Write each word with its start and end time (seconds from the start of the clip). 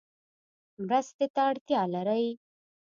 مرستې 0.85 1.25
ته 1.33 1.41
اړتیا 1.49 1.81
لری؟ 1.93 2.25